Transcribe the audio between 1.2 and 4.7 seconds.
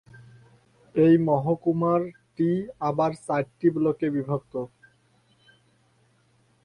মহকুমাটি আবার চারটি ব্লকে বিভক্ত।